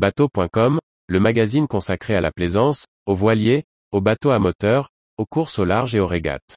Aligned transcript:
Bateau.com, 0.00 0.78
le 1.08 1.20
magazine 1.20 1.66
consacré 1.68 2.14
à 2.14 2.22
la 2.22 2.30
plaisance, 2.30 2.86
aux 3.04 3.14
voiliers, 3.14 3.64
aux 3.92 4.00
bateaux 4.00 4.30
à 4.30 4.38
moteur, 4.38 4.88
aux 5.18 5.26
courses 5.26 5.58
au 5.58 5.66
large 5.66 5.94
et 5.94 6.00
aux 6.00 6.06
régates. 6.06 6.56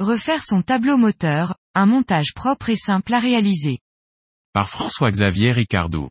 Refaire 0.00 0.42
son 0.42 0.62
tableau 0.62 0.96
moteur, 0.96 1.56
un 1.74 1.84
montage 1.84 2.32
propre 2.34 2.70
et 2.70 2.76
simple 2.76 3.12
à 3.12 3.18
réaliser. 3.18 3.80
Par 4.54 4.70
François-Xavier 4.70 5.52
Ricardou. 5.52 6.08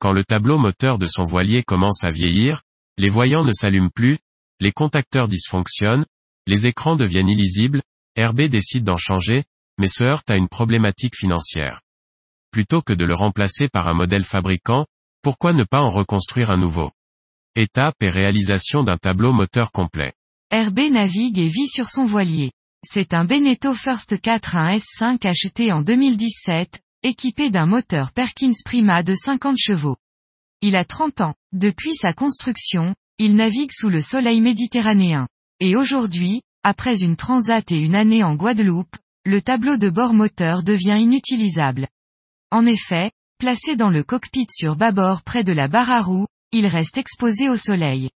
Quand 0.00 0.12
le 0.12 0.24
tableau 0.24 0.58
moteur 0.58 0.98
de 0.98 1.06
son 1.06 1.24
voilier 1.24 1.62
commence 1.62 2.04
à 2.04 2.10
vieillir, 2.10 2.60
les 2.98 3.08
voyants 3.08 3.44
ne 3.44 3.52
s'allument 3.52 3.90
plus, 3.90 4.18
les 4.60 4.72
contacteurs 4.72 5.28
dysfonctionnent, 5.28 6.04
les 6.46 6.66
écrans 6.66 6.96
deviennent 6.96 7.28
illisibles, 7.28 7.82
RB 8.18 8.42
décide 8.42 8.84
d'en 8.84 8.96
changer, 8.96 9.44
mais 9.78 9.88
se 9.88 10.04
heurte 10.04 10.30
à 10.30 10.36
une 10.36 10.48
problématique 10.48 11.16
financière. 11.16 11.80
Plutôt 12.50 12.82
que 12.82 12.92
de 12.92 13.04
le 13.04 13.14
remplacer 13.14 13.68
par 13.68 13.88
un 13.88 13.94
modèle 13.94 14.24
fabricant, 14.24 14.86
pourquoi 15.22 15.52
ne 15.52 15.64
pas 15.64 15.80
en 15.80 15.90
reconstruire 15.90 16.50
un 16.50 16.58
nouveau? 16.58 16.90
Étape 17.56 17.96
et 18.00 18.08
réalisation 18.08 18.82
d'un 18.82 18.96
tableau 18.96 19.32
moteur 19.32 19.70
complet. 19.72 20.12
RB 20.52 20.90
navigue 20.90 21.38
et 21.38 21.48
vit 21.48 21.68
sur 21.68 21.88
son 21.88 22.04
voilier. 22.04 22.52
C'est 22.82 23.14
un 23.14 23.24
Beneteau 23.24 23.74
First 23.74 24.20
4 24.20 24.56
1 24.56 24.76
S5 24.76 25.26
acheté 25.26 25.70
en 25.70 25.82
2017, 25.82 26.80
équipé 27.02 27.50
d'un 27.50 27.66
moteur 27.66 28.12
Perkins 28.12 28.52
Prima 28.64 29.02
de 29.02 29.14
50 29.14 29.56
chevaux. 29.58 29.96
Il 30.62 30.76
a 30.76 30.84
30 30.84 31.22
ans. 31.22 31.34
Depuis 31.52 31.94
sa 31.94 32.12
construction, 32.12 32.94
il 33.18 33.34
navigue 33.34 33.72
sous 33.72 33.88
le 33.88 34.02
soleil 34.02 34.40
méditerranéen. 34.40 35.26
Et 35.58 35.74
aujourd'hui, 35.74 36.42
après 36.62 37.02
une 37.02 37.16
transat 37.16 37.70
et 37.72 37.76
une 37.76 37.94
année 37.94 38.22
en 38.22 38.34
Guadeloupe, 38.34 38.96
le 39.24 39.40
tableau 39.40 39.78
de 39.78 39.88
bord 39.88 40.12
moteur 40.12 40.62
devient 40.62 40.98
inutilisable. 41.00 41.88
En 42.50 42.66
effet, 42.66 43.10
placé 43.38 43.76
dans 43.76 43.88
le 43.88 44.04
cockpit 44.04 44.48
sur 44.50 44.76
bâbord 44.76 45.22
près 45.22 45.44
de 45.44 45.52
la 45.52 45.66
barre 45.66 45.90
à 45.90 46.02
roues, 46.02 46.26
il 46.52 46.66
reste 46.66 46.98
exposé 46.98 47.48
au 47.48 47.56
soleil. 47.56 48.10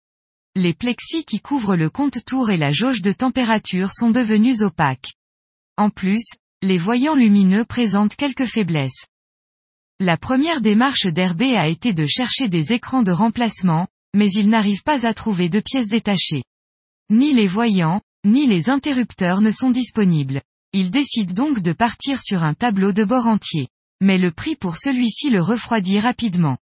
Les 0.57 0.73
plexis 0.73 1.25
qui 1.25 1.41
couvrent 1.41 1.77
le 1.77 1.91
compte-tour 1.91 2.51
et 2.51 2.57
la 2.57 2.71
jauge 2.71 3.03
de 3.03 3.13
température 3.13 3.93
sont 3.93 4.11
devenus 4.11 4.63
opaques. 4.63 5.13
En 5.77 5.91
plus, 5.91 6.25
les 6.63 6.79
voyants 6.79 7.15
lumineux 7.15 7.67
présentent 7.67 8.17
quelques 8.17 8.47
faiblesses. 8.47 9.07
La 10.03 10.17
première 10.17 10.63
démarche 10.63 11.05
d'RB 11.05 11.43
a 11.59 11.69
été 11.69 11.93
de 11.93 12.07
chercher 12.07 12.49
des 12.49 12.73
écrans 12.73 13.03
de 13.03 13.13
remplacement, 13.13 13.87
mais 14.17 14.31
il 14.31 14.49
n'arrive 14.49 14.83
pas 14.83 15.07
à 15.07 15.13
trouver 15.13 15.51
de 15.51 15.61
pièces 15.61 15.91
détachées. 15.91 16.43
Ni 17.11 17.35
les 17.35 17.47
voyants, 17.47 18.01
ni 18.25 18.47
les 18.47 18.71
interrupteurs 18.71 19.43
ne 19.43 19.51
sont 19.51 19.71
disponibles. 19.71 20.41
Il 20.73 20.91
décide 20.91 21.35
donc 21.35 21.61
de 21.61 21.75
partir 21.75 22.23
sur 22.23 22.43
un 22.45 22.55
tableau 22.55 22.93
de 22.93 23.05
bord 23.05 23.27
entier. 23.27 23.69
Mais 24.01 24.17
le 24.17 24.31
prix 24.31 24.57
pour 24.57 24.79
celui-ci 24.79 25.29
le 25.29 25.43
refroidit 25.43 26.01
rapidement. 26.01 26.57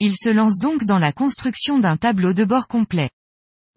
Il 0.00 0.16
se 0.16 0.28
lance 0.28 0.58
donc 0.58 0.82
dans 0.82 0.98
la 0.98 1.12
construction 1.12 1.78
d'un 1.78 1.96
tableau 1.96 2.32
de 2.32 2.44
bord 2.44 2.66
complet. 2.66 3.10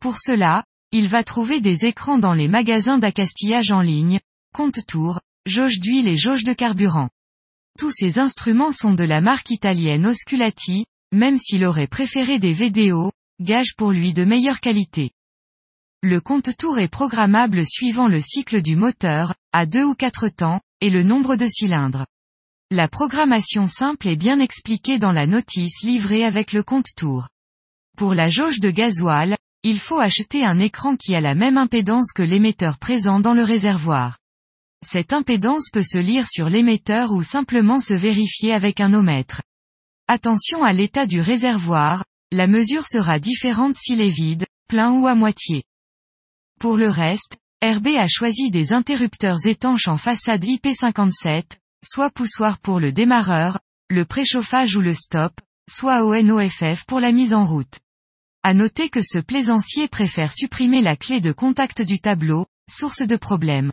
Pour 0.01 0.17
cela, 0.17 0.63
il 0.91 1.07
va 1.07 1.23
trouver 1.23 1.61
des 1.61 1.85
écrans 1.85 2.17
dans 2.17 2.33
les 2.33 2.47
magasins 2.47 2.97
d'accastillage 2.97 3.69
en 3.69 3.81
ligne, 3.81 4.19
compte-tour, 4.51 5.19
jauge 5.45 5.79
d'huile 5.79 6.07
et 6.07 6.17
jauge 6.17 6.43
de 6.43 6.53
carburant. 6.53 7.09
Tous 7.79 7.91
ces 7.91 8.19
instruments 8.19 8.71
sont 8.71 8.93
de 8.93 9.03
la 9.03 9.19
marque 9.19 9.49
italienne 9.49 10.05
Osculati, 10.05 10.85
même 11.11 11.37
s'il 11.37 11.65
aurait 11.65 11.87
préféré 11.87 12.39
des 12.39 12.53
VDO, 12.53 13.11
gage 13.41 13.75
pour 13.75 13.91
lui 13.91 14.13
de 14.13 14.23
meilleure 14.23 14.59
qualité. 14.59 15.11
Le 16.01 16.21
compte-tour 16.21 16.79
est 16.79 16.87
programmable 16.87 17.65
suivant 17.65 18.07
le 18.07 18.21
cycle 18.21 18.61
du 18.61 18.75
moteur, 18.75 19.33
à 19.53 19.65
deux 19.65 19.83
ou 19.83 19.95
quatre 19.95 20.27
temps, 20.29 20.61
et 20.81 20.89
le 20.89 21.01
nombre 21.01 21.35
de 21.35 21.47
cylindres. 21.47 22.05
La 22.71 22.87
programmation 22.87 23.67
simple 23.67 24.07
est 24.07 24.15
bien 24.15 24.39
expliquée 24.39 24.99
dans 24.99 25.11
la 25.11 25.25
notice 25.25 25.81
livrée 25.81 26.25
avec 26.25 26.53
le 26.53 26.63
compte-tour. 26.63 27.29
Pour 27.97 28.13
la 28.13 28.29
jauge 28.29 28.59
de 28.59 28.69
gasoil, 28.69 29.37
il 29.63 29.79
faut 29.79 29.99
acheter 29.99 30.43
un 30.43 30.59
écran 30.59 30.95
qui 30.95 31.15
a 31.15 31.21
la 31.21 31.35
même 31.35 31.57
impédance 31.57 32.11
que 32.13 32.23
l'émetteur 32.23 32.77
présent 32.77 33.19
dans 33.19 33.33
le 33.33 33.43
réservoir. 33.43 34.17
Cette 34.83 35.13
impédance 35.13 35.69
peut 35.71 35.83
se 35.83 35.97
lire 35.97 36.27
sur 36.27 36.49
l'émetteur 36.49 37.11
ou 37.11 37.23
simplement 37.23 37.79
se 37.79 37.93
vérifier 37.93 38.53
avec 38.53 38.81
un 38.81 38.93
ohmètre. 38.93 39.41
Attention 40.07 40.63
à 40.63 40.73
l'état 40.73 41.05
du 41.05 41.21
réservoir, 41.21 42.03
la 42.31 42.47
mesure 42.47 42.85
sera 42.85 43.19
différente 43.19 43.77
s'il 43.77 44.01
est 44.01 44.09
vide, 44.09 44.45
plein 44.67 44.91
ou 44.91 45.07
à 45.07 45.15
moitié. 45.15 45.63
Pour 46.59 46.75
le 46.75 46.89
reste, 46.89 47.37
RB 47.63 47.95
a 47.97 48.07
choisi 48.07 48.51
des 48.51 48.73
interrupteurs 48.73 49.45
étanches 49.45 49.87
en 49.87 49.95
façade 49.95 50.43
IP57, 50.43 51.43
soit 51.83 52.09
poussoir 52.09 52.59
pour 52.59 52.81
le 52.81 52.91
démarreur, 52.91 53.59
le 53.89 54.03
préchauffage 54.03 54.75
ou 54.75 54.81
le 54.81 54.93
stop, 54.93 55.33
soit 55.69 56.03
ONOFF 56.03 56.85
pour 56.85 56.99
la 56.99 57.13
mise 57.13 57.33
en 57.33 57.45
route. 57.45 57.79
À 58.43 58.53
noter 58.53 58.89
que 58.89 59.01
ce 59.01 59.19
plaisancier 59.19 59.87
préfère 59.87 60.33
supprimer 60.33 60.81
la 60.81 60.97
clé 60.97 61.21
de 61.21 61.31
contact 61.31 61.81
du 61.81 62.01
tableau, 62.01 62.45
source 62.69 63.01
de 63.03 63.15
problème. 63.15 63.71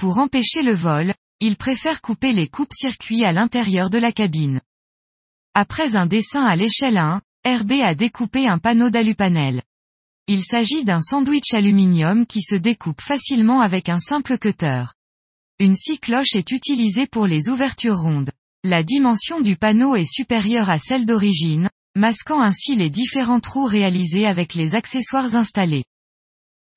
Pour 0.00 0.16
empêcher 0.16 0.62
le 0.62 0.72
vol, 0.72 1.12
il 1.40 1.56
préfère 1.56 2.00
couper 2.00 2.32
les 2.32 2.48
coupes-circuits 2.48 3.22
à 3.22 3.32
l'intérieur 3.32 3.90
de 3.90 3.98
la 3.98 4.12
cabine. 4.12 4.62
Après 5.52 5.94
un 5.94 6.06
dessin 6.06 6.42
à 6.42 6.56
l'échelle 6.56 6.96
1, 6.96 7.20
RB 7.46 7.72
a 7.82 7.94
découpé 7.94 8.48
un 8.48 8.56
panneau 8.56 8.88
d'alupanel. 8.88 9.62
Il 10.26 10.42
s'agit 10.42 10.84
d'un 10.84 11.02
sandwich 11.02 11.52
aluminium 11.52 12.24
qui 12.24 12.40
se 12.40 12.54
découpe 12.54 13.02
facilement 13.02 13.60
avec 13.60 13.90
un 13.90 13.98
simple 13.98 14.38
cutter. 14.38 14.84
Une 15.58 15.76
scie 15.76 15.98
cloche 15.98 16.34
est 16.34 16.50
utilisée 16.50 17.06
pour 17.06 17.26
les 17.26 17.50
ouvertures 17.50 18.00
rondes. 18.00 18.30
La 18.64 18.82
dimension 18.82 19.42
du 19.42 19.56
panneau 19.56 19.96
est 19.96 20.10
supérieure 20.10 20.70
à 20.70 20.78
celle 20.78 21.04
d'origine, 21.04 21.68
masquant 21.94 22.40
ainsi 22.40 22.74
les 22.74 22.88
différents 22.88 23.40
trous 23.40 23.66
réalisés 23.66 24.26
avec 24.26 24.54
les 24.54 24.74
accessoires 24.74 25.34
installés. 25.34 25.84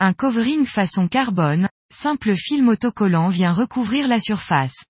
Un 0.02 0.12
covering 0.12 0.66
façon 0.66 1.08
carbone, 1.08 1.70
simple 1.92 2.36
film 2.36 2.68
autocollant 2.68 3.30
vient 3.30 3.52
recouvrir 3.52 4.08
la 4.08 4.20
surface. 4.20 4.84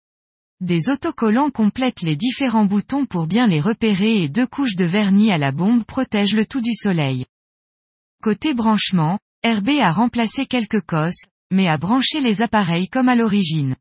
Des 0.62 0.88
autocollants 0.88 1.50
complètent 1.50 2.02
les 2.02 2.16
différents 2.16 2.66
boutons 2.66 3.06
pour 3.06 3.28
bien 3.28 3.48
les 3.48 3.60
repérer 3.60 4.24
et 4.24 4.30
deux 4.30 4.48
couches 4.48 4.76
de 4.76 4.86
vernis 4.86 5.32
à 5.32 5.38
la 5.38 5.52
bombe 5.52 5.84
protègent 5.84 6.36
le 6.36 6.46
tout 6.46 6.62
du 6.62 6.74
soleil. 6.74 7.26
Côté 8.22 8.54
branchement, 8.54 9.20
RB 9.46 9.70
a 9.82 9.92
remplacé 9.92 10.46
quelques 10.46 10.82
cosses, 10.82 11.26
mais 11.52 11.68
a 11.68 11.78
branché 11.78 12.22
les 12.22 12.42
appareils 12.42 12.88
comme 12.88 13.10
à 13.10 13.16
l'origine. 13.16 13.76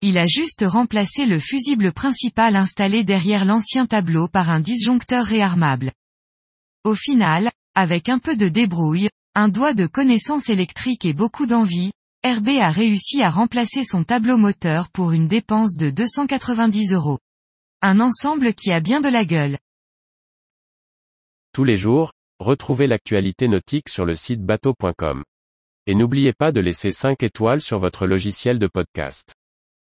Il 0.00 0.18
a 0.18 0.26
juste 0.26 0.64
remplacé 0.66 1.26
le 1.26 1.38
fusible 1.38 1.92
principal 1.92 2.56
installé 2.56 3.04
derrière 3.04 3.44
l'ancien 3.44 3.86
tableau 3.86 4.28
par 4.28 4.50
un 4.50 4.60
disjoncteur 4.60 5.26
réarmable. 5.26 5.92
Au 6.84 6.94
final, 6.94 7.50
avec 7.74 8.08
un 8.08 8.18
peu 8.18 8.36
de 8.36 8.48
débrouille, 8.48 9.08
un 9.34 9.48
doigt 9.48 9.74
de 9.74 9.86
connaissance 9.86 10.48
électrique 10.48 11.04
et 11.04 11.12
beaucoup 11.12 11.46
d'envie, 11.46 11.92
RB 12.26 12.56
a 12.58 12.70
réussi 12.70 13.20
à 13.20 13.28
remplacer 13.28 13.84
son 13.84 14.02
tableau 14.02 14.38
moteur 14.38 14.88
pour 14.90 15.12
une 15.12 15.28
dépense 15.28 15.76
de 15.76 15.90
290 15.90 16.94
euros. 16.94 17.18
Un 17.82 18.00
ensemble 18.00 18.54
qui 18.54 18.72
a 18.72 18.80
bien 18.80 19.02
de 19.02 19.10
la 19.10 19.26
gueule. 19.26 19.58
Tous 21.52 21.64
les 21.64 21.76
jours, 21.76 22.12
retrouvez 22.38 22.86
l'actualité 22.86 23.46
nautique 23.46 23.90
sur 23.90 24.06
le 24.06 24.14
site 24.14 24.40
bateau.com. 24.40 25.22
Et 25.86 25.94
n'oubliez 25.94 26.32
pas 26.32 26.50
de 26.50 26.60
laisser 26.60 26.92
5 26.92 27.22
étoiles 27.22 27.60
sur 27.60 27.78
votre 27.78 28.06
logiciel 28.06 28.58
de 28.58 28.68
podcast. 28.68 29.34